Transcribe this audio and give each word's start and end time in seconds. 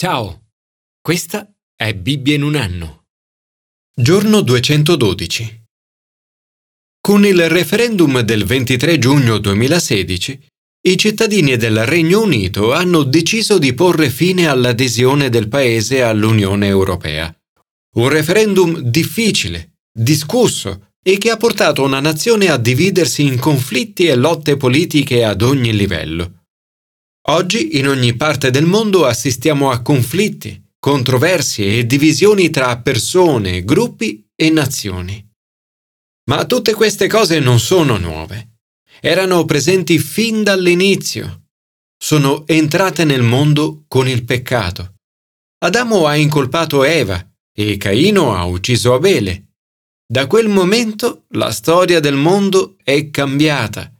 Ciao, 0.00 0.50
questa 1.02 1.52
è 1.74 1.92
Bibbia 1.92 2.36
in 2.36 2.44
un 2.44 2.54
anno. 2.54 3.06
Giorno 3.92 4.42
212. 4.42 5.64
Con 7.00 7.26
il 7.26 7.48
referendum 7.48 8.20
del 8.20 8.44
23 8.44 8.96
giugno 9.00 9.38
2016, 9.38 10.46
i 10.86 10.96
cittadini 10.96 11.56
del 11.56 11.84
Regno 11.84 12.22
Unito 12.22 12.72
hanno 12.72 13.02
deciso 13.02 13.58
di 13.58 13.74
porre 13.74 14.08
fine 14.08 14.46
all'adesione 14.46 15.30
del 15.30 15.48
paese 15.48 16.00
all'Unione 16.00 16.68
Europea. 16.68 17.36
Un 17.96 18.08
referendum 18.08 18.78
difficile, 18.78 19.78
discusso 19.92 20.92
e 21.02 21.18
che 21.18 21.30
ha 21.30 21.36
portato 21.36 21.82
una 21.82 21.98
nazione 21.98 22.50
a 22.50 22.56
dividersi 22.56 23.26
in 23.26 23.36
conflitti 23.40 24.06
e 24.06 24.14
lotte 24.14 24.56
politiche 24.56 25.24
ad 25.24 25.42
ogni 25.42 25.74
livello. 25.74 26.37
Oggi 27.30 27.76
in 27.76 27.86
ogni 27.86 28.16
parte 28.16 28.50
del 28.50 28.64
mondo 28.64 29.04
assistiamo 29.04 29.70
a 29.70 29.82
conflitti, 29.82 30.62
controversie 30.78 31.78
e 31.78 31.86
divisioni 31.86 32.48
tra 32.48 32.78
persone, 32.78 33.64
gruppi 33.64 34.26
e 34.34 34.48
nazioni. 34.48 35.28
Ma 36.30 36.46
tutte 36.46 36.72
queste 36.72 37.06
cose 37.06 37.38
non 37.38 37.60
sono 37.60 37.98
nuove. 37.98 38.60
Erano 39.00 39.44
presenti 39.44 39.98
fin 39.98 40.42
dall'inizio. 40.42 41.48
Sono 42.02 42.46
entrate 42.46 43.04
nel 43.04 43.22
mondo 43.22 43.84
con 43.88 44.08
il 44.08 44.24
peccato. 44.24 44.94
Adamo 45.58 46.06
ha 46.06 46.16
incolpato 46.16 46.82
Eva 46.82 47.22
e 47.52 47.76
Caino 47.76 48.34
ha 48.34 48.44
ucciso 48.44 48.94
Abele. 48.94 49.48
Da 50.10 50.26
quel 50.26 50.48
momento 50.48 51.26
la 51.32 51.50
storia 51.50 52.00
del 52.00 52.16
mondo 52.16 52.76
è 52.82 53.10
cambiata 53.10 53.92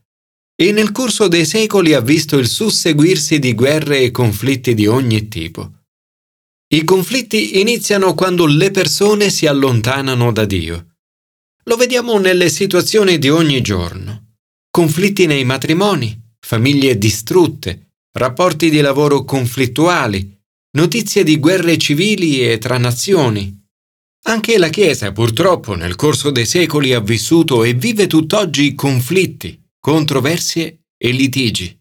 e 0.60 0.72
nel 0.72 0.90
corso 0.90 1.28
dei 1.28 1.46
secoli 1.46 1.94
ha 1.94 2.00
visto 2.00 2.36
il 2.36 2.48
susseguirsi 2.48 3.38
di 3.38 3.54
guerre 3.54 4.00
e 4.00 4.10
conflitti 4.10 4.74
di 4.74 4.88
ogni 4.88 5.28
tipo. 5.28 5.84
I 6.74 6.82
conflitti 6.82 7.60
iniziano 7.60 8.14
quando 8.14 8.44
le 8.44 8.72
persone 8.72 9.30
si 9.30 9.46
allontanano 9.46 10.32
da 10.32 10.44
Dio. 10.44 10.96
Lo 11.62 11.76
vediamo 11.76 12.18
nelle 12.18 12.48
situazioni 12.48 13.18
di 13.18 13.28
ogni 13.28 13.60
giorno. 13.60 14.34
Conflitti 14.68 15.26
nei 15.26 15.44
matrimoni, 15.44 16.20
famiglie 16.40 16.98
distrutte, 16.98 17.92
rapporti 18.18 18.68
di 18.68 18.80
lavoro 18.80 19.24
conflittuali, 19.24 20.36
notizie 20.76 21.22
di 21.22 21.38
guerre 21.38 21.78
civili 21.78 22.42
e 22.42 22.58
tra 22.58 22.78
nazioni. 22.78 23.64
Anche 24.24 24.58
la 24.58 24.70
Chiesa 24.70 25.12
purtroppo 25.12 25.76
nel 25.76 25.94
corso 25.94 26.30
dei 26.32 26.46
secoli 26.46 26.94
ha 26.94 27.00
vissuto 27.00 27.62
e 27.62 27.74
vive 27.74 28.08
tutt'oggi 28.08 28.74
conflitti, 28.74 29.58
controversie 29.88 30.82
e 30.98 31.12
litigi. 31.12 31.74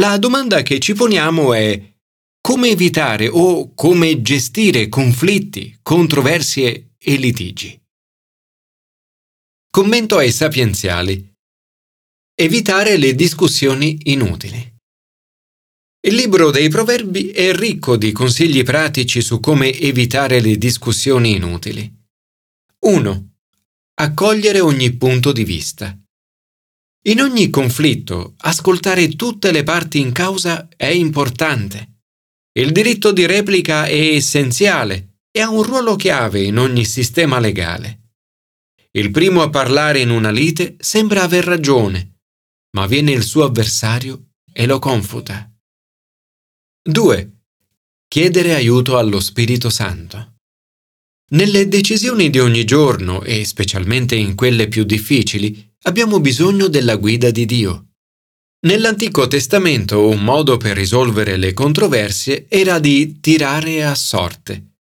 La 0.00 0.18
domanda 0.18 0.62
che 0.62 0.80
ci 0.80 0.94
poniamo 0.94 1.54
è 1.54 1.94
come 2.40 2.70
evitare 2.70 3.28
o 3.28 3.72
come 3.72 4.20
gestire 4.20 4.88
conflitti, 4.88 5.78
controversie 5.80 6.96
e 6.98 7.14
litigi. 7.14 7.80
Commento 9.70 10.16
ai 10.16 10.32
sapienziali. 10.32 11.32
Evitare 12.34 12.96
le 12.96 13.14
discussioni 13.14 13.96
inutili. 14.06 14.76
Il 16.08 16.16
libro 16.16 16.50
dei 16.50 16.68
proverbi 16.68 17.28
è 17.28 17.54
ricco 17.54 17.96
di 17.96 18.10
consigli 18.10 18.64
pratici 18.64 19.22
su 19.22 19.38
come 19.38 19.72
evitare 19.72 20.40
le 20.40 20.58
discussioni 20.58 21.36
inutili. 21.36 21.88
1. 22.80 23.28
Accogliere 24.00 24.58
ogni 24.58 24.92
punto 24.94 25.30
di 25.30 25.44
vista. 25.44 25.96
In 27.06 27.20
ogni 27.20 27.50
conflitto, 27.50 28.34
ascoltare 28.38 29.08
tutte 29.10 29.52
le 29.52 29.62
parti 29.62 29.98
in 29.98 30.12
causa 30.12 30.68
è 30.74 30.86
importante. 30.86 31.98
Il 32.58 32.72
diritto 32.72 33.12
di 33.12 33.26
replica 33.26 33.84
è 33.84 34.14
essenziale 34.14 35.18
e 35.30 35.40
ha 35.40 35.50
un 35.50 35.62
ruolo 35.64 35.96
chiave 35.96 36.42
in 36.42 36.56
ogni 36.56 36.86
sistema 36.86 37.38
legale. 37.40 38.12
Il 38.92 39.10
primo 39.10 39.42
a 39.42 39.50
parlare 39.50 40.00
in 40.00 40.08
una 40.08 40.30
lite 40.30 40.76
sembra 40.78 41.24
aver 41.24 41.44
ragione, 41.44 42.20
ma 42.74 42.86
viene 42.86 43.12
il 43.12 43.22
suo 43.22 43.44
avversario 43.44 44.30
e 44.50 44.64
lo 44.64 44.78
confuta. 44.78 45.52
2. 46.88 47.32
Chiedere 48.08 48.54
aiuto 48.54 48.96
allo 48.96 49.20
Spirito 49.20 49.68
Santo. 49.68 50.36
Nelle 51.32 51.68
decisioni 51.68 52.30
di 52.30 52.38
ogni 52.38 52.64
giorno 52.64 53.22
e 53.24 53.44
specialmente 53.44 54.14
in 54.14 54.34
quelle 54.34 54.68
più 54.68 54.84
difficili, 54.84 55.73
abbiamo 55.86 56.20
bisogno 56.20 56.68
della 56.68 56.96
guida 56.96 57.30
di 57.30 57.44
Dio. 57.44 57.88
Nell'Antico 58.64 59.26
Testamento 59.28 60.08
un 60.08 60.24
modo 60.24 60.56
per 60.56 60.76
risolvere 60.76 61.36
le 61.36 61.52
controversie 61.52 62.46
era 62.48 62.78
di 62.78 63.20
tirare 63.20 63.84
a 63.84 63.94
sorte. 63.94 64.76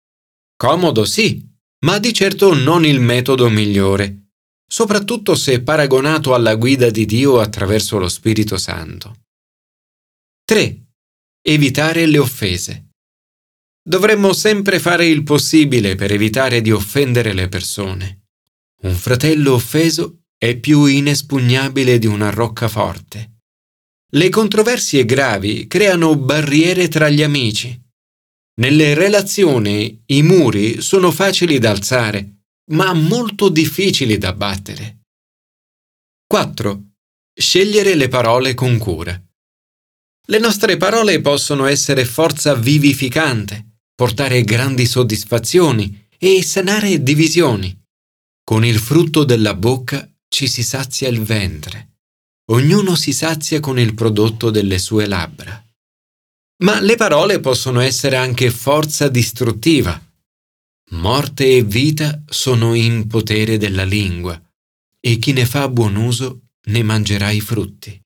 Comodo 0.55 1.05
sì, 1.05 1.43
ma 1.85 1.97
di 1.97 2.13
certo 2.13 2.53
non 2.53 2.85
il 2.85 2.99
metodo 2.99 3.49
migliore, 3.49 4.27
soprattutto 4.67 5.33
se 5.33 5.63
paragonato 5.63 6.35
alla 6.35 6.53
guida 6.53 6.91
di 6.91 7.05
Dio 7.05 7.39
attraverso 7.39 7.97
lo 7.97 8.07
Spirito 8.07 8.57
Santo. 8.57 9.21
3. 10.45 10.85
Evitare 11.41 12.05
le 12.05 12.19
offese. 12.19 12.89
Dovremmo 13.83 14.33
sempre 14.33 14.77
fare 14.77 15.07
il 15.07 15.23
possibile 15.23 15.95
per 15.95 16.11
evitare 16.11 16.61
di 16.61 16.71
offendere 16.71 17.33
le 17.33 17.49
persone. 17.49 18.27
Un 18.83 18.93
fratello 18.93 19.53
offeso 19.53 20.20
è 20.43 20.57
più 20.57 20.85
inespugnabile 20.85 21.99
di 21.99 22.07
una 22.07 22.31
roccaforte. 22.31 23.41
Le 24.13 24.29
controversie 24.29 25.05
gravi 25.05 25.67
creano 25.67 26.17
barriere 26.17 26.87
tra 26.87 27.09
gli 27.09 27.21
amici. 27.21 27.79
Nelle 28.59 28.95
relazioni 28.95 30.01
i 30.07 30.23
muri 30.23 30.81
sono 30.81 31.11
facili 31.11 31.59
da 31.59 31.69
alzare, 31.69 32.45
ma 32.71 32.91
molto 32.93 33.49
difficili 33.49 34.17
da 34.17 34.33
battere. 34.33 35.01
4. 36.25 36.83
Scegliere 37.39 37.93
le 37.93 38.07
parole 38.07 38.55
con 38.55 38.79
cura. 38.79 39.23
Le 40.27 40.39
nostre 40.39 40.75
parole 40.77 41.21
possono 41.21 41.67
essere 41.67 42.03
forza 42.03 42.55
vivificante, 42.55 43.81
portare 43.93 44.41
grandi 44.41 44.87
soddisfazioni 44.87 46.07
e 46.17 46.41
sanare 46.41 47.03
divisioni. 47.03 47.79
Con 48.43 48.65
il 48.65 48.79
frutto 48.79 49.23
della 49.23 49.53
bocca 49.53 50.10
ci 50.33 50.47
si 50.47 50.63
sazia 50.63 51.09
il 51.09 51.21
ventre. 51.21 51.97
Ognuno 52.51 52.95
si 52.95 53.11
sazia 53.11 53.59
con 53.59 53.77
il 53.77 53.93
prodotto 53.93 54.49
delle 54.49 54.79
sue 54.79 55.05
labbra. 55.05 55.63
Ma 56.63 56.79
le 56.79 56.95
parole 56.95 57.39
possono 57.39 57.81
essere 57.81 58.15
anche 58.15 58.49
forza 58.49 59.09
distruttiva. 59.09 59.99
Morte 60.91 61.57
e 61.57 61.63
vita 61.63 62.23
sono 62.27 62.73
in 62.75 63.07
potere 63.07 63.57
della 63.57 63.83
lingua, 63.83 64.41
e 64.99 65.17
chi 65.17 65.33
ne 65.33 65.45
fa 65.45 65.67
buon 65.67 65.95
uso 65.95 66.47
ne 66.67 66.83
mangerà 66.83 67.31
i 67.31 67.41
frutti. 67.41 67.99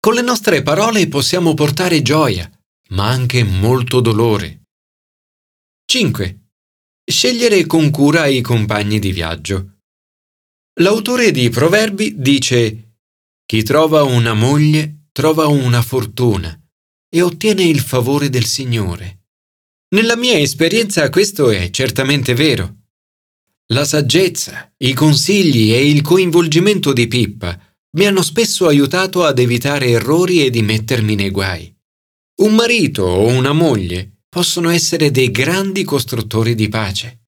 Con 0.00 0.14
le 0.14 0.22
nostre 0.22 0.62
parole 0.62 1.06
possiamo 1.08 1.54
portare 1.54 2.02
gioia, 2.02 2.50
ma 2.90 3.08
anche 3.08 3.44
molto 3.44 4.00
dolore. 4.00 4.62
5. 5.84 6.40
Scegliere 7.04 7.66
con 7.66 7.90
cura 7.90 8.26
i 8.26 8.40
compagni 8.40 8.98
di 8.98 9.12
viaggio. 9.12 9.81
L'autore 10.80 11.32
di 11.32 11.50
Proverbi 11.50 12.14
dice 12.16 12.94
Chi 13.44 13.62
trova 13.62 14.04
una 14.04 14.32
moglie 14.32 15.08
trova 15.12 15.46
una 15.46 15.82
fortuna 15.82 16.58
e 17.14 17.20
ottiene 17.20 17.62
il 17.62 17.80
favore 17.80 18.30
del 18.30 18.46
Signore. 18.46 19.26
Nella 19.94 20.16
mia 20.16 20.38
esperienza 20.38 21.10
questo 21.10 21.50
è 21.50 21.68
certamente 21.68 22.32
vero. 22.32 22.84
La 23.74 23.84
saggezza, 23.84 24.72
i 24.78 24.94
consigli 24.94 25.74
e 25.74 25.86
il 25.86 26.00
coinvolgimento 26.00 26.94
di 26.94 27.06
Pippa 27.06 27.54
mi 27.98 28.06
hanno 28.06 28.22
spesso 28.22 28.66
aiutato 28.66 29.24
ad 29.24 29.38
evitare 29.38 29.90
errori 29.90 30.42
e 30.42 30.48
di 30.48 30.62
mettermi 30.62 31.14
nei 31.14 31.28
guai. 31.28 31.70
Un 32.40 32.54
marito 32.54 33.02
o 33.02 33.26
una 33.26 33.52
moglie 33.52 34.22
possono 34.26 34.70
essere 34.70 35.10
dei 35.10 35.30
grandi 35.30 35.84
costruttori 35.84 36.54
di 36.54 36.70
pace. 36.70 37.21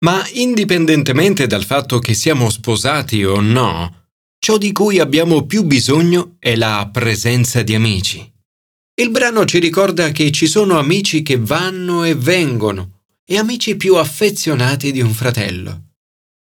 Ma 0.00 0.24
indipendentemente 0.34 1.46
dal 1.46 1.64
fatto 1.64 1.98
che 1.98 2.14
siamo 2.14 2.50
sposati 2.50 3.24
o 3.24 3.40
no, 3.40 4.10
ciò 4.38 4.56
di 4.56 4.70
cui 4.70 5.00
abbiamo 5.00 5.44
più 5.44 5.64
bisogno 5.64 6.36
è 6.38 6.54
la 6.54 6.88
presenza 6.92 7.62
di 7.62 7.74
amici. 7.74 8.32
Il 9.00 9.10
brano 9.10 9.44
ci 9.44 9.58
ricorda 9.58 10.10
che 10.10 10.30
ci 10.30 10.46
sono 10.46 10.78
amici 10.78 11.22
che 11.22 11.36
vanno 11.36 12.04
e 12.04 12.14
vengono 12.14 13.02
e 13.24 13.38
amici 13.38 13.76
più 13.76 13.96
affezionati 13.96 14.92
di 14.92 15.00
un 15.00 15.12
fratello. 15.12 15.94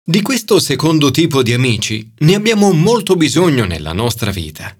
Di 0.04 0.22
questo 0.22 0.60
secondo 0.60 1.10
tipo 1.12 1.42
di 1.44 1.54
amici 1.54 2.14
ne 2.20 2.36
abbiamo 2.36 2.72
molto 2.72 3.16
bisogno 3.16 3.66
nella 3.66 3.94
nostra 3.94 4.32
vita. 4.32 4.78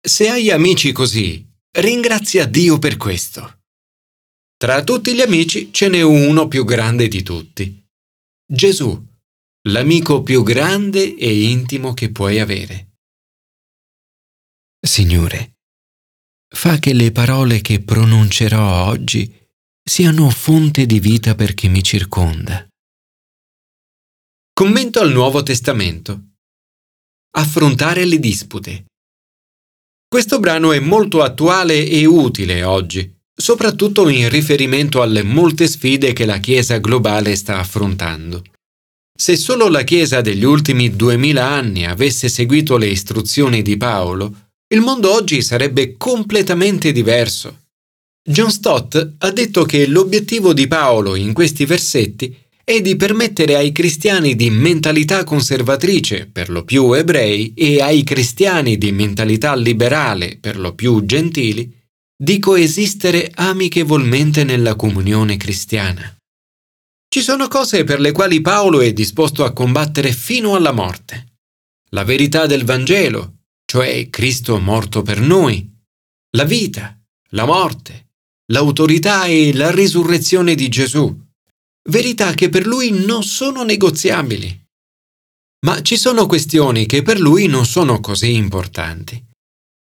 Se 0.00 0.28
hai 0.28 0.50
amici 0.50 0.92
così, 0.92 1.44
ringrazia 1.78 2.46
Dio 2.46 2.78
per 2.78 2.96
questo. 2.96 3.62
Tra 4.56 4.82
tutti 4.82 5.12
gli 5.12 5.20
amici 5.20 5.70
ce 5.72 5.88
n'è 5.88 6.02
uno 6.02 6.48
più 6.48 6.64
grande 6.64 7.08
di 7.08 7.22
tutti 7.22 7.84
Gesù, 8.48 9.04
l'amico 9.68 10.22
più 10.22 10.44
grande 10.44 11.16
e 11.16 11.50
intimo 11.50 11.94
che 11.94 12.12
puoi 12.12 12.38
avere. 12.38 12.92
Signore, 14.80 15.56
fa 16.54 16.78
che 16.78 16.92
le 16.92 17.10
parole 17.10 17.60
che 17.60 17.82
pronuncerò 17.82 18.86
oggi 18.86 19.34
siano 19.82 20.30
fonte 20.30 20.86
di 20.86 21.00
vita 21.00 21.34
per 21.34 21.54
chi 21.54 21.68
mi 21.68 21.82
circonda. 21.82 22.64
Commento 24.52 25.00
al 25.00 25.10
Nuovo 25.10 25.42
Testamento. 25.42 26.34
Affrontare 27.36 28.04
le 28.04 28.20
dispute. 28.20 28.84
Questo 30.06 30.38
brano 30.38 30.70
è 30.70 30.78
molto 30.78 31.20
attuale 31.20 31.84
e 31.84 32.04
utile 32.04 32.62
oggi, 32.62 33.12
soprattutto 33.36 34.08
in 34.08 34.28
riferimento 34.30 35.02
alle 35.02 35.22
molte 35.22 35.68
sfide 35.68 36.12
che 36.14 36.24
la 36.24 36.38
Chiesa 36.38 36.78
globale 36.78 37.36
sta 37.36 37.58
affrontando. 37.58 38.42
Se 39.18 39.36
solo 39.36 39.68
la 39.68 39.82
Chiesa 39.82 40.20
degli 40.20 40.44
ultimi 40.44 40.96
duemila 40.96 41.46
anni 41.46 41.86
avesse 41.86 42.28
seguito 42.28 42.76
le 42.76 42.86
istruzioni 42.86 43.62
di 43.62 43.76
Paolo, 43.76 44.50
il 44.68 44.80
mondo 44.80 45.12
oggi 45.12 45.42
sarebbe 45.42 45.96
completamente 45.96 46.92
diverso. 46.92 47.60
John 48.28 48.50
Stott 48.50 49.14
ha 49.18 49.30
detto 49.30 49.64
che 49.64 49.86
l'obiettivo 49.86 50.52
di 50.52 50.66
Paolo 50.66 51.14
in 51.14 51.32
questi 51.32 51.64
versetti 51.64 52.36
è 52.64 52.80
di 52.80 52.96
permettere 52.96 53.54
ai 53.54 53.70
cristiani 53.70 54.34
di 54.34 54.50
mentalità 54.50 55.22
conservatrice, 55.22 56.28
per 56.30 56.50
lo 56.50 56.64
più 56.64 56.92
ebrei, 56.94 57.54
e 57.54 57.80
ai 57.80 58.02
cristiani 58.02 58.76
di 58.76 58.90
mentalità 58.90 59.54
liberale, 59.54 60.36
per 60.40 60.58
lo 60.58 60.74
più 60.74 61.04
gentili, 61.04 61.72
di 62.18 62.38
coesistere 62.38 63.30
amichevolmente 63.34 64.42
nella 64.42 64.74
comunione 64.74 65.36
cristiana. 65.36 66.16
Ci 67.08 67.20
sono 67.20 67.46
cose 67.48 67.84
per 67.84 68.00
le 68.00 68.12
quali 68.12 68.40
Paolo 68.40 68.80
è 68.80 68.92
disposto 68.92 69.44
a 69.44 69.52
combattere 69.52 70.12
fino 70.12 70.54
alla 70.54 70.72
morte. 70.72 71.34
La 71.90 72.04
verità 72.04 72.46
del 72.46 72.64
Vangelo, 72.64 73.42
cioè 73.64 74.08
Cristo 74.08 74.58
morto 74.58 75.02
per 75.02 75.20
noi, 75.20 75.70
la 76.36 76.44
vita, 76.44 76.98
la 77.30 77.44
morte, 77.44 78.08
l'autorità 78.52 79.24
e 79.26 79.54
la 79.54 79.70
risurrezione 79.70 80.54
di 80.54 80.68
Gesù, 80.68 81.14
verità 81.90 82.32
che 82.34 82.48
per 82.48 82.66
lui 82.66 82.90
non 82.90 83.22
sono 83.22 83.62
negoziabili. 83.62 84.64
Ma 85.66 85.82
ci 85.82 85.96
sono 85.96 86.26
questioni 86.26 86.86
che 86.86 87.02
per 87.02 87.18
lui 87.18 87.46
non 87.46 87.66
sono 87.66 88.00
così 88.00 88.34
importanti. 88.34 89.22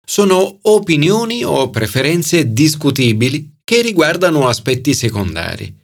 Sono 0.09 0.59
opinioni 0.63 1.43
o 1.45 1.69
preferenze 1.71 2.53
discutibili 2.53 3.59
che 3.65 3.83
riguardano 3.83 4.47
aspetti 4.47 4.95
secondari. 4.95 5.75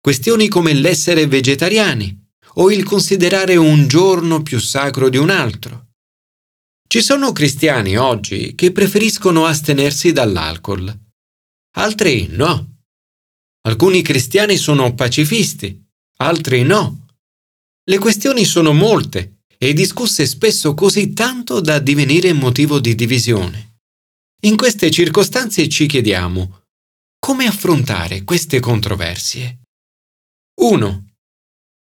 Questioni 0.00 0.48
come 0.48 0.72
l'essere 0.72 1.26
vegetariani 1.26 2.18
o 2.54 2.70
il 2.72 2.82
considerare 2.82 3.56
un 3.56 3.86
giorno 3.86 4.42
più 4.42 4.58
sacro 4.58 5.08
di 5.08 5.16
un 5.16 5.30
altro. 5.30 5.90
Ci 6.88 7.00
sono 7.00 7.30
cristiani 7.32 7.96
oggi 7.96 8.54
che 8.54 8.72
preferiscono 8.72 9.46
astenersi 9.46 10.12
dall'alcol 10.12 11.00
altri 11.74 12.26
no. 12.30 12.80
Alcuni 13.62 14.02
cristiani 14.02 14.56
sono 14.56 14.94
pacifisti, 14.94 15.80
altri 16.18 16.62
no. 16.62 17.06
Le 17.84 17.98
questioni 17.98 18.44
sono 18.44 18.72
molte 18.72 19.41
e 19.62 19.72
discusse 19.74 20.26
spesso 20.26 20.74
così 20.74 21.12
tanto 21.12 21.60
da 21.60 21.78
divenire 21.78 22.32
motivo 22.32 22.80
di 22.80 22.94
divisione. 22.94 23.80
In 24.44 24.56
queste 24.56 24.90
circostanze 24.90 25.68
ci 25.68 25.86
chiediamo 25.86 26.64
come 27.20 27.46
affrontare 27.46 28.24
queste 28.24 28.58
controversie. 28.58 29.60
1. 30.60 31.06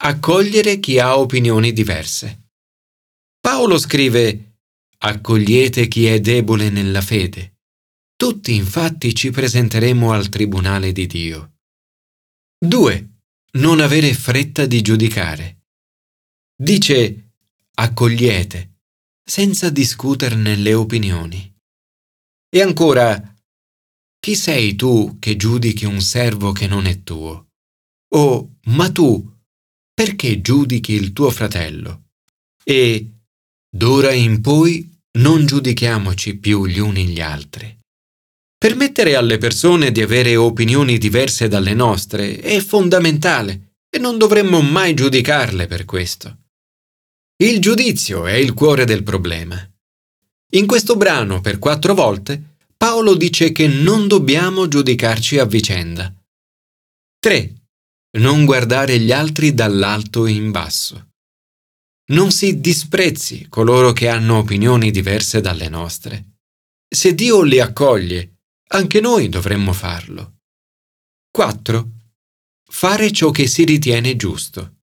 Accogliere 0.04 0.80
chi 0.80 0.98
ha 0.98 1.20
opinioni 1.20 1.74
diverse. 1.74 2.50
Paolo 3.40 3.78
scrive 3.78 4.56
Accogliete 5.00 5.88
chi 5.88 6.08
è 6.08 6.20
debole 6.20 6.72
nella 6.72 7.02
fede 7.02 7.58
tutti 8.18 8.56
infatti 8.56 9.14
ci 9.14 9.30
presenteremo 9.30 10.12
al 10.12 10.28
tribunale 10.30 10.92
di 10.92 11.06
Dio. 11.06 11.58
2. 12.58 13.10
Non 13.60 13.80
avere 13.80 14.12
fretta 14.16 14.66
di 14.66 14.82
giudicare. 14.82 15.66
Dice 16.60 17.27
accogliete, 17.80 18.80
senza 19.24 19.70
discuterne 19.70 20.56
le 20.56 20.74
opinioni. 20.74 21.54
E 22.50 22.62
ancora, 22.62 23.36
chi 24.20 24.36
sei 24.36 24.76
tu 24.76 25.18
che 25.20 25.36
giudichi 25.36 25.86
un 25.86 26.02
servo 26.02 26.52
che 26.52 26.68
non 26.68 26.86
è 26.86 27.04
tuo? 27.04 27.50
O, 28.16 28.56
ma 28.66 28.92
tu, 28.92 29.32
perché 29.94 30.42
giudichi 30.42 30.94
il 30.94 31.14
tuo 31.14 31.30
fratello? 31.30 32.06
E, 32.64 33.12
d'ora 33.70 34.12
in 34.12 34.42
poi, 34.42 34.90
non 35.20 35.46
giudichiamoci 35.46 36.38
più 36.38 36.66
gli 36.66 36.80
uni 36.80 37.08
gli 37.08 37.22
altri. 37.22 37.76
Permettere 38.58 39.16
alle 39.16 39.38
persone 39.38 39.92
di 39.92 40.02
avere 40.02 40.36
opinioni 40.36 40.98
diverse 40.98 41.48
dalle 41.48 41.76
nostre 41.76 42.40
è 42.40 42.60
fondamentale 42.60 43.76
e 43.90 44.00
non 44.00 44.18
dovremmo 44.18 44.62
mai 44.62 44.96
giudicarle 44.96 45.68
per 45.68 45.86
questo. 45.86 46.46
Il 47.40 47.62
giudizio 47.62 48.26
è 48.26 48.34
il 48.34 48.54
cuore 48.54 48.84
del 48.84 49.04
problema. 49.04 49.56
In 50.54 50.66
questo 50.66 50.96
brano, 50.96 51.40
per 51.40 51.60
quattro 51.60 51.94
volte, 51.94 52.56
Paolo 52.76 53.14
dice 53.14 53.52
che 53.52 53.68
non 53.68 54.08
dobbiamo 54.08 54.68
giudicarci 54.68 55.38
a 55.38 55.46
vicenda. 55.46 56.12
3. 57.20 57.54
Non 58.18 58.44
guardare 58.44 59.00
gli 59.00 59.12
altri 59.12 59.54
dall'alto 59.54 60.26
in 60.26 60.50
basso. 60.50 61.10
Non 62.08 62.32
si 62.32 62.60
disprezzi 62.60 63.46
coloro 63.50 63.94
che 63.94 64.08
hanno 64.08 64.38
opinioni 64.38 64.90
diverse 64.90 65.40
dalle 65.40 65.70
nostre. 65.70 66.38
Se 66.90 67.14
Dio 67.14 67.44
li 67.44 67.60
accoglie 67.60 68.38
anche 68.70 69.00
noi 69.00 69.30
dovremmo 69.30 69.74
farlo. 69.74 70.40
4. 71.30 71.90
Fare 72.70 73.12
ciò 73.12 73.30
che 73.30 73.46
si 73.46 73.64
ritiene 73.64 74.16
giusto. 74.16 74.77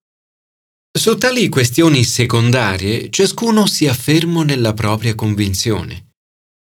Su 0.97 1.17
tali 1.17 1.49
questioni 1.49 2.05
secondarie 2.05 3.09
ciascuno 3.09 3.67
sia 3.67 3.93
fermo 3.93 4.43
nella 4.43 4.73
propria 4.73 5.13
convinzione. 5.13 6.11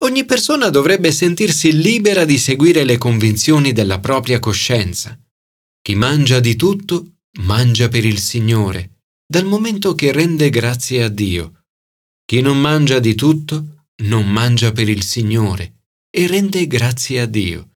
Ogni 0.03 0.25
persona 0.25 0.71
dovrebbe 0.71 1.13
sentirsi 1.13 1.81
libera 1.81 2.25
di 2.25 2.37
seguire 2.37 2.83
le 2.83 2.99
convinzioni 2.99 3.73
della 3.73 4.01
propria 4.01 4.41
coscienza. 4.41 5.17
Chi 5.81 5.95
mangia 5.95 6.41
di 6.41 6.57
tutto, 6.57 7.19
mangia 7.43 7.87
per 7.87 8.05
il 8.05 8.19
Signore, 8.19 9.03
dal 9.25 9.45
momento 9.45 9.95
che 9.95 10.11
rende 10.11 10.51
grazie 10.51 11.05
a 11.05 11.09
Dio. 11.09 11.63
Chi 12.25 12.41
non 12.41 12.61
mangia 12.61 12.99
di 12.99 13.15
tutto, 13.15 13.85
non 14.03 14.29
mangia 14.29 14.73
per 14.73 14.89
il 14.89 15.05
Signore, 15.05 15.85
e 16.11 16.27
rende 16.27 16.67
grazie 16.67 17.21
a 17.21 17.27
Dio. 17.27 17.69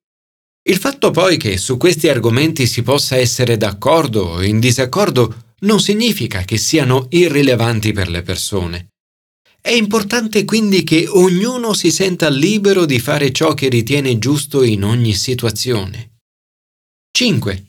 Il 0.67 0.77
fatto 0.77 1.09
poi 1.09 1.37
che 1.37 1.55
su 1.55 1.77
questi 1.77 2.09
argomenti 2.09 2.67
si 2.67 2.81
possa 2.83 3.15
essere 3.15 3.55
d'accordo 3.55 4.25
o 4.25 4.43
in 4.43 4.59
disaccordo 4.59 5.42
non 5.63 5.79
significa 5.79 6.43
che 6.43 6.57
siano 6.57 7.07
irrilevanti 7.09 7.91
per 7.91 8.09
le 8.09 8.21
persone. 8.21 8.89
È 9.59 9.71
importante 9.71 10.45
quindi 10.45 10.83
che 10.83 11.07
ognuno 11.07 11.73
si 11.73 11.91
senta 11.91 12.29
libero 12.29 12.85
di 12.85 12.99
fare 12.99 13.31
ciò 13.31 13.53
che 13.53 13.69
ritiene 13.69 14.17
giusto 14.19 14.63
in 14.63 14.83
ogni 14.83 15.13
situazione. 15.13 16.19
5. 17.11 17.67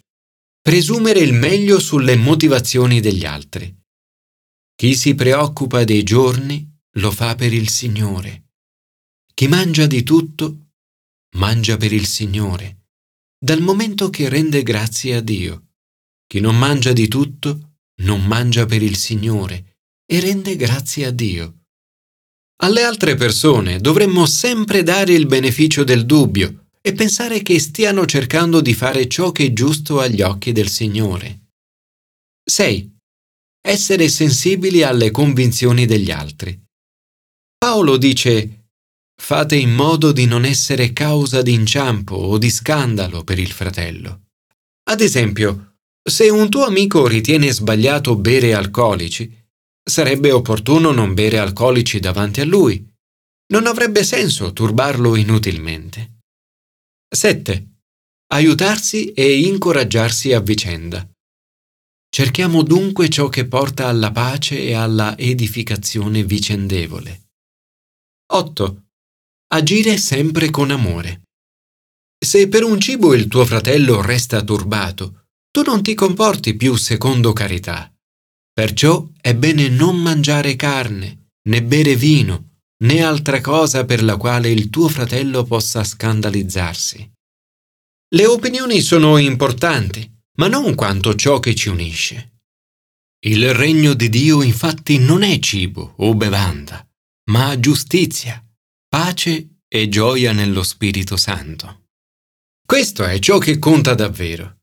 Presumere 0.60 1.20
il 1.20 1.34
meglio 1.34 1.78
sulle 1.78 2.16
motivazioni 2.16 3.00
degli 3.00 3.24
altri. 3.24 3.72
Chi 4.74 4.94
si 4.94 5.14
preoccupa 5.14 5.84
dei 5.84 6.02
giorni 6.02 6.68
lo 6.96 7.10
fa 7.10 7.34
per 7.34 7.52
il 7.52 7.68
Signore 7.68 8.44
chi 9.34 9.48
mangia 9.48 9.88
di 9.88 10.04
tutto, 10.04 10.68
mangia 11.38 11.76
per 11.76 11.92
il 11.92 12.06
Signore, 12.06 12.84
dal 13.36 13.60
momento 13.60 14.08
che 14.08 14.28
rende 14.28 14.62
grazie 14.62 15.16
a 15.16 15.20
Dio. 15.20 15.70
Chi 16.24 16.38
non 16.38 16.56
mangia 16.56 16.92
di 16.92 17.08
tutto, 17.08 17.73
non 18.02 18.24
mangia 18.24 18.66
per 18.66 18.82
il 18.82 18.96
Signore 18.96 19.78
e 20.06 20.20
rende 20.20 20.56
grazie 20.56 21.06
a 21.06 21.10
Dio. 21.10 21.60
Alle 22.62 22.82
altre 22.82 23.14
persone 23.14 23.80
dovremmo 23.80 24.26
sempre 24.26 24.82
dare 24.82 25.12
il 25.12 25.26
beneficio 25.26 25.84
del 25.84 26.06
dubbio 26.06 26.66
e 26.80 26.92
pensare 26.92 27.42
che 27.42 27.58
stiano 27.58 28.04
cercando 28.04 28.60
di 28.60 28.74
fare 28.74 29.08
ciò 29.08 29.32
che 29.32 29.46
è 29.46 29.52
giusto 29.52 30.00
agli 30.00 30.22
occhi 30.22 30.52
del 30.52 30.68
Signore. 30.68 31.52
6. 32.44 32.96
Essere 33.66 34.08
sensibili 34.08 34.82
alle 34.82 35.10
convinzioni 35.10 35.86
degli 35.86 36.10
altri. 36.10 36.60
Paolo 37.56 37.96
dice 37.96 38.66
Fate 39.16 39.56
in 39.56 39.72
modo 39.72 40.12
di 40.12 40.26
non 40.26 40.44
essere 40.44 40.92
causa 40.92 41.40
di 41.40 41.54
inciampo 41.54 42.14
o 42.14 42.36
di 42.36 42.50
scandalo 42.50 43.24
per 43.24 43.38
il 43.38 43.50
fratello. 43.50 44.24
Ad 44.90 45.00
esempio, 45.00 45.73
se 46.06 46.28
un 46.28 46.50
tuo 46.50 46.64
amico 46.64 47.06
ritiene 47.06 47.50
sbagliato 47.50 48.16
bere 48.16 48.52
alcolici, 48.52 49.32
sarebbe 49.82 50.30
opportuno 50.32 50.92
non 50.92 51.14
bere 51.14 51.38
alcolici 51.38 51.98
davanti 51.98 52.40
a 52.40 52.44
lui. 52.44 52.86
Non 53.52 53.66
avrebbe 53.66 54.04
senso 54.04 54.52
turbarlo 54.52 55.16
inutilmente. 55.16 56.20
7. 57.08 57.68
Aiutarsi 58.32 59.12
e 59.12 59.40
incoraggiarsi 59.40 60.32
a 60.32 60.40
vicenda. 60.40 61.08
Cerchiamo 62.08 62.62
dunque 62.62 63.08
ciò 63.08 63.28
che 63.28 63.46
porta 63.46 63.88
alla 63.88 64.12
pace 64.12 64.62
e 64.62 64.74
alla 64.74 65.16
edificazione 65.18 66.24
vicendevole. 66.24 67.28
8 68.32 68.84
agire 69.54 69.96
sempre 69.98 70.50
con 70.50 70.72
amore. 70.72 71.22
Se 72.18 72.48
per 72.48 72.64
un 72.64 72.80
cibo 72.80 73.14
il 73.14 73.28
tuo 73.28 73.44
fratello 73.44 74.00
resta 74.02 74.42
turbato, 74.42 75.23
tu 75.54 75.62
non 75.62 75.84
ti 75.84 75.94
comporti 75.94 76.56
più 76.56 76.74
secondo 76.74 77.32
carità. 77.32 77.88
Perciò 78.52 79.08
è 79.20 79.36
bene 79.36 79.68
non 79.68 79.96
mangiare 79.96 80.56
carne, 80.56 81.28
né 81.48 81.62
bere 81.62 81.94
vino, 81.94 82.62
né 82.82 83.04
altra 83.04 83.40
cosa 83.40 83.84
per 83.84 84.02
la 84.02 84.16
quale 84.16 84.50
il 84.50 84.68
tuo 84.68 84.88
fratello 84.88 85.44
possa 85.44 85.84
scandalizzarsi. 85.84 87.08
Le 88.16 88.26
opinioni 88.26 88.80
sono 88.80 89.16
importanti, 89.16 90.12
ma 90.38 90.48
non 90.48 90.74
quanto 90.74 91.14
ciò 91.14 91.38
che 91.38 91.54
ci 91.54 91.68
unisce. 91.68 92.40
Il 93.24 93.54
regno 93.54 93.94
di 93.94 94.08
Dio 94.08 94.42
infatti 94.42 94.98
non 94.98 95.22
è 95.22 95.38
cibo 95.38 95.94
o 95.98 96.16
bevanda, 96.16 96.84
ma 97.30 97.60
giustizia, 97.60 98.44
pace 98.88 99.60
e 99.68 99.88
gioia 99.88 100.32
nello 100.32 100.64
Spirito 100.64 101.16
Santo. 101.16 101.90
Questo 102.66 103.04
è 103.04 103.20
ciò 103.20 103.38
che 103.38 103.60
conta 103.60 103.94
davvero. 103.94 104.53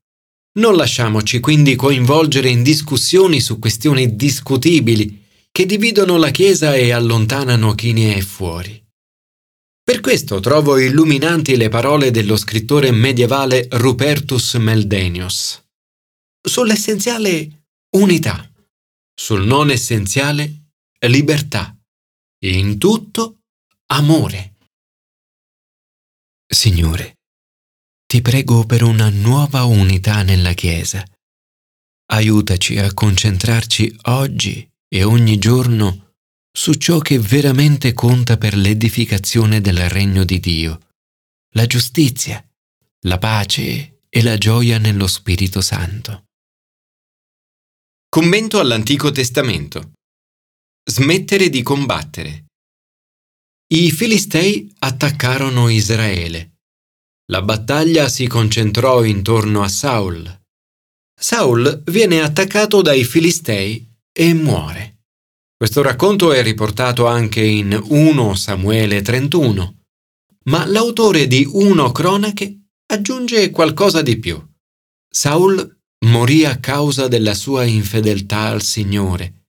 Non 0.54 0.76
lasciamoci 0.76 1.40
quindi 1.40 1.76
coinvolgere 1.76 2.50
in 2.50 2.62
discussioni 2.62 3.40
su 3.40 3.58
questioni 3.58 4.16
discutibili 4.18 5.26
che 5.50 5.66
dividono 5.66 6.18
la 6.18 6.30
Chiesa 6.30 6.76
e 6.76 6.92
allontanano 6.92 7.74
chi 7.74 7.94
ne 7.94 8.16
è 8.16 8.22
fuori. 8.22 8.82
Per 9.84 10.00
questo 10.02 10.40
trovo 10.40 10.78
illuminanti 10.78 11.56
le 11.56 11.70
parole 11.70 12.12
dello 12.12 12.36
scrittore 12.36 12.92
medievale 12.92 13.68
Rupertus 13.72 14.56
Meldenius. 14.56 15.64
Sull'essenziale 16.42 17.66
unità, 17.96 18.50
sul 19.14 19.46
non 19.46 19.70
essenziale 19.70 20.72
libertà 21.08 21.76
in 22.46 22.78
tutto 22.78 23.40
amore. 23.88 24.56
Signore, 26.46 27.20
ti 28.12 28.22
prego 28.22 28.66
per 28.66 28.84
una 28.84 29.08
nuova 29.08 29.64
unità 29.64 30.22
nella 30.22 30.52
Chiesa. 30.52 31.02
Aiutaci 32.12 32.78
a 32.78 32.94
concentrarci 32.94 34.00
oggi 34.08 34.70
e 34.94 35.04
ogni 35.06 35.38
giorno 35.38 36.12
su 36.52 36.74
ciò 36.74 36.98
che 37.00 37.18
veramente 37.20 37.94
conta 37.94 38.36
per 38.36 38.58
l'edificazione 38.58 39.62
del 39.62 39.88
regno 39.88 40.26
di 40.26 40.42
Dio, 40.42 40.90
la 41.56 41.66
giustizia, 41.66 42.46
la 43.06 43.18
pace 43.18 44.02
e 44.10 44.22
la 44.22 44.38
gioia 44.38 44.78
nello 44.78 45.08
Spirito 45.08 45.62
Santo. 45.62 46.26
Commento 48.10 48.60
all'Antico 48.60 49.12
Testamento. 49.12 49.94
Smettere 50.84 51.48
di 51.48 51.62
combattere. 51.62 52.48
I 53.68 53.90
Filistei 53.90 54.70
attaccarono 54.80 55.70
Israele 55.70 56.51
la 57.32 57.42
battaglia 57.42 58.10
si 58.10 58.28
concentrò 58.28 59.06
intorno 59.06 59.64
a 59.64 59.70
Saul. 59.70 60.40
Saul 61.18 61.82
viene 61.86 62.20
attaccato 62.20 62.82
dai 62.82 63.06
Filistei 63.06 63.90
e 64.12 64.34
muore. 64.34 65.06
Questo 65.56 65.82
racconto 65.82 66.34
è 66.34 66.44
riportato 66.44 67.08
anche 67.08 67.42
in 67.42 67.80
1 67.82 68.36
Samuele 68.36 69.02
31, 69.02 69.76
ma 70.46 70.66
l'autore 70.66 71.28
di 71.28 71.48
1 71.50 71.92
Cronache 71.94 72.66
aggiunge 72.88 73.50
qualcosa 73.50 74.02
di 74.02 74.18
più. 74.18 74.38
Saul 75.10 75.80
morì 76.08 76.44
a 76.44 76.58
causa 76.58 77.08
della 77.08 77.34
sua 77.34 77.64
infedeltà 77.64 78.48
al 78.48 78.62
Signore, 78.62 79.46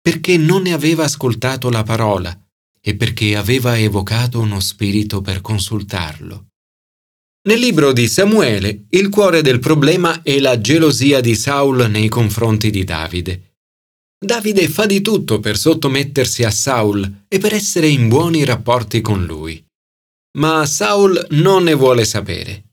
perché 0.00 0.36
non 0.36 0.62
ne 0.62 0.72
aveva 0.72 1.02
ascoltato 1.02 1.70
la 1.70 1.82
parola 1.82 2.38
e 2.80 2.94
perché 2.94 3.34
aveva 3.34 3.76
evocato 3.76 4.38
uno 4.38 4.60
spirito 4.60 5.20
per 5.22 5.40
consultarlo. 5.40 6.50
Nel 7.46 7.60
libro 7.60 7.92
di 7.92 8.08
Samuele 8.08 8.86
il 8.90 9.08
cuore 9.08 9.40
del 9.40 9.60
problema 9.60 10.22
è 10.22 10.40
la 10.40 10.60
gelosia 10.60 11.20
di 11.20 11.36
Saul 11.36 11.88
nei 11.88 12.08
confronti 12.08 12.70
di 12.70 12.82
Davide. 12.82 13.54
Davide 14.18 14.68
fa 14.68 14.84
di 14.84 15.00
tutto 15.00 15.38
per 15.38 15.56
sottomettersi 15.56 16.42
a 16.42 16.50
Saul 16.50 17.24
e 17.28 17.38
per 17.38 17.54
essere 17.54 17.86
in 17.86 18.08
buoni 18.08 18.44
rapporti 18.44 19.00
con 19.00 19.24
lui. 19.24 19.64
Ma 20.38 20.66
Saul 20.66 21.24
non 21.30 21.62
ne 21.62 21.74
vuole 21.74 22.04
sapere. 22.04 22.64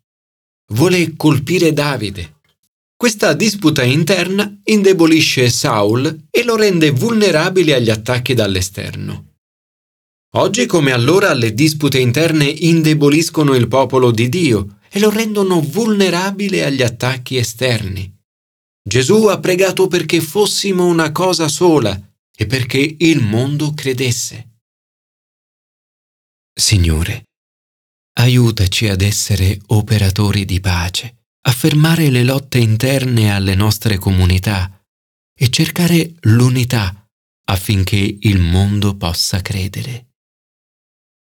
Vuole 0.73 1.15
colpire 1.15 1.71
Davide. 1.71 2.41
Questa 2.95 3.33
disputa 3.33 3.83
interna 3.83 4.59
indebolisce 4.63 5.51
Saul 5.51 6.25
e 6.31 6.43
lo 6.43 6.55
rende 6.55 6.89
vulnerabile 6.89 7.75
agli 7.75 7.91
attacchi 7.91 8.33
dall'esterno. 8.33 9.32
Oggi 10.35 10.65
come 10.65 10.91
allora 10.91 11.33
le 11.33 11.53
dispute 11.53 11.99
interne 11.99 12.45
indeboliscono 12.45 13.53
il 13.53 13.67
popolo 13.67 14.09
di 14.09 14.29
Dio 14.29 14.79
e 14.89 14.99
lo 14.99 15.11
rendono 15.11 15.61
vulnerabile 15.61 16.65
agli 16.65 16.81
attacchi 16.81 17.37
esterni. 17.37 18.11
Gesù 18.81 19.25
ha 19.27 19.39
pregato 19.39 19.87
perché 19.87 20.21
fossimo 20.21 20.85
una 20.85 21.11
cosa 21.11 21.47
sola 21.47 21.95
e 22.35 22.47
perché 22.47 22.95
il 22.97 23.21
mondo 23.21 23.75
credesse. 23.75 24.61
Signore, 26.51 27.25
aiutaci 28.19 28.87
ad 28.87 29.01
essere 29.01 29.59
operatori 29.67 30.45
di 30.45 30.59
pace, 30.59 31.25
a 31.41 31.51
fermare 31.51 32.09
le 32.09 32.23
lotte 32.23 32.57
interne 32.57 33.31
alle 33.31 33.53
nostre 33.53 33.97
comunità 33.99 34.83
e 35.35 35.49
cercare 35.51 36.15
l'unità 36.21 37.07
affinché 37.45 38.17
il 38.21 38.39
mondo 38.39 38.95
possa 38.95 39.41
credere. 39.41 40.12